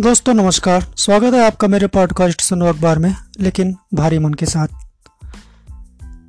[0.00, 4.66] दोस्तों, नमस्कार। स्वागत है आपका मेरे पॉडकास्ट सुनो अखबार में, लेकिन भारी मन के साथ।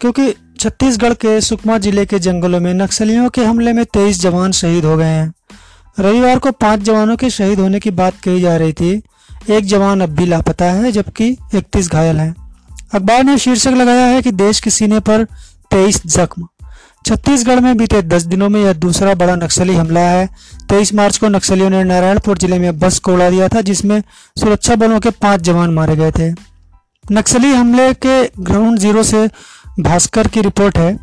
[0.00, 4.84] क्योंकि छत्तीसगढ़ के सुकमा ज़िले के जंगलों में नक्सलियों के हमले में तेईस जवान शहीद
[4.84, 5.32] हो गए हैं।
[5.98, 9.02] रविवार को पाँच जवानों के शहीद होने की बात कही जा रही थी।
[9.50, 12.34] एक जवान अब भी लापता है, जबकि इकतीस घायल हैं।
[12.94, 15.24] अखबार ने शीर्षक लगाया है कि देश के सीने पर
[15.70, 16.48] तेईस जख्म।
[17.04, 20.26] छत्तीसगढ़ में बीते दस दिनों में यह दूसरा बड़ा नक्सली हमला है।
[20.68, 24.02] तेईस मार्च को नक्सलियों ने नारायणपुर ज़िले में बस को उड़ा दिया था, जिसमें
[24.36, 26.30] सुरक्षा बलों के पाँच जवान मारे गए थे।
[27.12, 29.26] नक्सली हमले के ग्राउंड ज़ीरो से
[29.80, 30.96] भास्कर की रिपोर्ट है।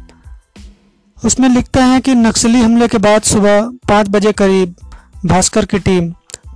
[1.18, 4.76] उसमें लिखते हैं कि नक्सली हमले के बाद सुबह पाँच बजे करीब
[5.26, 6.14] भास्कर की टीम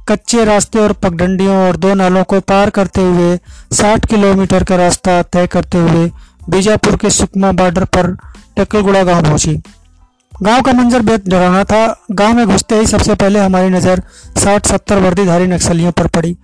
[0.09, 3.38] कच्चे रास्ते और पगडंडियों और दो नालों को पार करते हुए
[3.73, 6.09] 60 किलोमीटर का रास्ता तय करते हुए
[6.50, 8.16] बीजापुर के सुकमा बॉर्डर पर
[8.59, 9.55] टक्कलगुड़ा गाँव पहुँची।
[10.34, 14.02] गाँव का मंजर बेहद डराना था। गाँव में घुसते ही सबसे पहले हमारी नज़र
[14.38, 16.36] साठ सत्तर वर्दीधारी नक्सलियों पर पड़ी।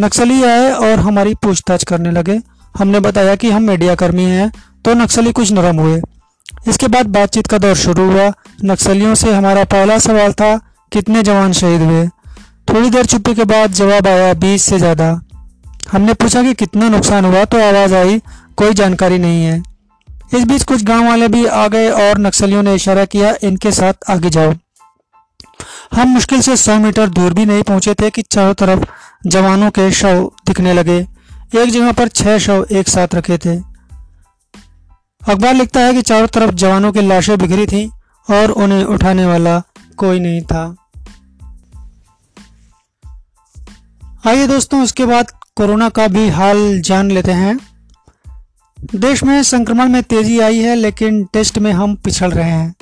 [0.00, 2.40] नक्सली आए और हमारी पूछताछ करने लगे।
[2.74, 4.50] हमने बताया कि हम मीडिया कर्मी हैं
[4.84, 6.00] तो नक्सली कुछ नरम हुए।
[6.68, 8.30] इसके बाद बातचीत का दौर शुरू हुआ।
[8.64, 10.56] नक्सलियों से हमारा पहला सवाल था,
[10.92, 12.06] कितने जवान शहीद हुए?
[12.68, 15.08] थोड़ी देर चुप्पी के बाद जवाब आया बीस से ज़्यादा।
[15.92, 18.20] हमने पूछा कि कितना नुकसान हुआ तो आवाज़ आई,
[18.56, 19.62] कोई जानकारी नहीं है।
[20.34, 23.92] इस बीच कुछ गाँव वाले भी आ गए और नक्सलियों ने इशारा किया, इनके साथ
[24.10, 24.54] आगे जाओ।
[25.94, 28.84] हम मुश्किल से 100 मीटर दूर भी नहीं पहुँचे थे कि चारों तरफ़
[29.28, 31.06] जवानों के शव दिखने लगे।
[31.56, 33.56] एक जगह पर छह शव एक साथ रखे थे।
[35.28, 37.90] अखबार लिखता है कि चारों तरफ़ जवानों की लाशें बिखरी थी
[38.30, 39.62] और उन्हें उठाने वाला
[39.96, 40.76] कोई नहीं था।
[44.26, 47.73] आइए दोस्तों, उसके बाद कोरोना का भी हाल जान लेते हैं।
[48.84, 52.74] देश में संक्रमण में तेज़ी आई है लेकिन टेस्ट में हम पिछड़ रहे हैं।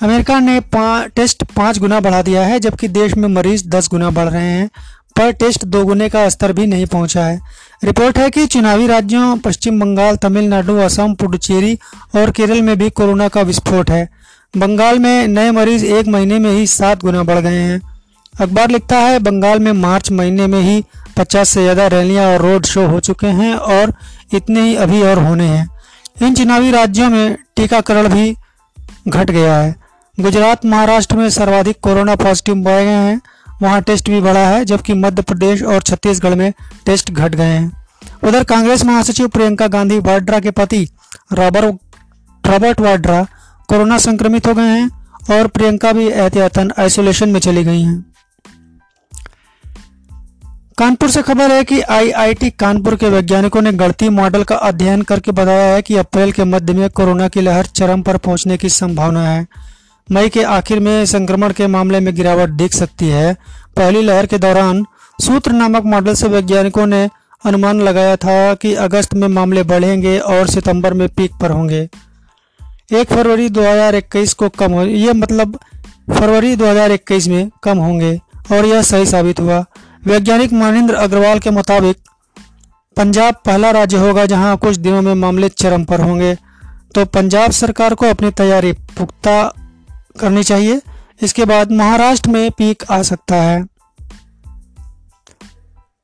[0.00, 4.10] अमेरिका ने पा, टेस्ट पाँच गुना बढ़ा दिया है जबकि देश में मरीज़ दस गुना
[4.10, 4.68] बढ़ रहे हैं
[5.16, 7.40] पर टेस्ट दो गुने का स्तर भी नहीं पहुँचा है।
[7.84, 11.78] रिपोर्ट है कि चुनावी राज्यों पश्चिम बंगाल तमिलनाडु असम पुडुचेरी
[12.16, 14.08] और केरल में भी कोरोना का विस्फोट है।
[14.56, 17.80] बंगाल में नए मरीज़ एक महीने में ही सात गुना बढ़ गए हैं।
[18.34, 20.84] अखबार लिखता है बंगाल में मार्च महीने में ही
[21.16, 23.92] 50 से ज़्यादा रैलियाँ और रोड शो हो चुके हैं और
[24.34, 25.68] इतने ही अभी और होने हैं।
[26.22, 28.34] इन चुनावी राज्यों में टीकाकरण भी
[29.08, 29.74] घट गया है।
[30.18, 33.20] गुजरात, महाराष्ट्र में सर्वाधिक कोरोना पॉजिटिव पाए गए हैं।
[33.62, 36.52] वहाँ टेस्ट भी बढ़ा है, जबकि मध्य प्रदेश और छत्तीसगढ़ में
[36.86, 37.70] टेस्ट घट गए हैं।
[38.24, 40.86] उधर कांग्रेस महासचिव प्रियंका गांधी वाड्रा के पति
[41.32, 43.22] रॉबर्ट रॉबर्ट वाड्रा
[43.68, 44.90] कोरोना संक्रमित हो गए हैं
[45.30, 48.11] और प्रियंका भी एहतियातन आइसोलेशन में चली गई हैं।
[50.82, 55.30] कानपुर से खबर है कि आईआईटी कानपुर के वैज्ञानिकों ने गढ़ती मॉडल का अध्ययन करके
[55.30, 59.28] बताया है कि अप्रैल के मध्य में कोरोना की लहर चरम पर पहुँचने की संभावना
[59.28, 59.46] है।
[60.10, 63.36] मई के आखिर में संक्रमण के मामले में गिरावट दिख सकती है।
[63.76, 64.84] पहली लहर के दौरान
[65.24, 67.08] सूत्र नामक मॉडल से वैज्ञानिकों ने
[67.44, 71.88] अनुमान लगाया था कि अगस्त में मामले बढ़ेंगे और सितंबर में पीक पर होंगे।
[72.92, 75.58] एक फरवरी 2021 को कम हो ये मतलब
[76.10, 78.20] फरवरी 2021 में कम होंगे
[78.52, 79.64] और यह सही साबित हुआ।
[80.02, 81.96] वैज्ञानिक मानिंद्र अग्रवाल के मुताबिक,
[82.96, 86.34] पंजाब पहला राज्य होगा जहाँ कुछ दिनों में मामले चरम पर होंगे।
[86.94, 89.42] तो पंजाब सरकार को अपनी तैयारी पुख्ता
[90.20, 90.80] करनी चाहिए।
[91.22, 93.60] इसके बाद महाराष्ट्र में पीक आ सकता है।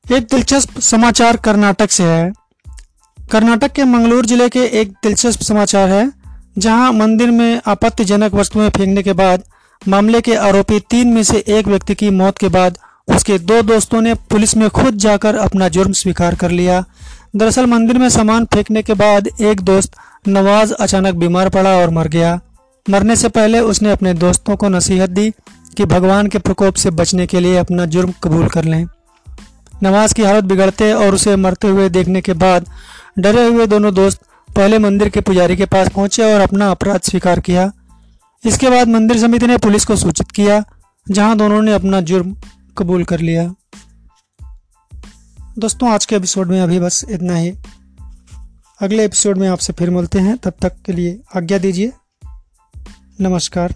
[0.05, 2.31] एक दिलचस्प समाचार कर्नाटक से है।
[3.31, 6.11] कर्नाटक के मंगलूर ज़िले के एक दिलचस्प समाचार है,
[6.57, 9.43] जहाँ मंदिर में आपत्तिजनक वस्तुएँ फेंकने के बाद
[9.87, 12.77] मामले के आरोपी तीन में से एक व्यक्ति की मौत के बाद
[13.09, 16.83] उसके दो दोस्तों ने पुलिस में खुद जाकर अपना जुर्म स्वीकार कर लिया।
[17.35, 19.95] दरअसल मंदिर में सामान फेंकने के बाद एक दोस्त
[20.27, 22.39] नवाज़ अचानक बीमार पड़ा और मर गया।
[22.85, 25.29] मरने से पहले उसने अपने दोस्तों को नसीहत दी
[25.77, 28.85] कि भगवान के प्रकोप से बचने के लिए अपना जुर्म कबूल कर लें।
[29.83, 32.65] नवाज़ की हालत बिगड़ते और उसे मरते हुए देखने के बाद
[33.19, 37.39] डरे हुए दोनों दोस्त पहले मंदिर के पुजारी के पास पहुँचे और अपना अपराध स्वीकार
[37.39, 37.71] किया।
[38.43, 40.63] इसके बाद मंदिर समिति ने पुलिस को सूचित किया,
[41.07, 42.35] जहाँ दोनों ने अपना जुर्म
[42.79, 43.55] कबूल कर लिया।
[45.59, 47.57] दोस्तों, आज के एपिसोड में अभी बस इतना ही।
[48.81, 51.93] अगले एपिसोड में आपसे फिर मिलते हैं। तब तक के लिए आज्ञा दीजिए।
[53.21, 53.75] नमस्कार।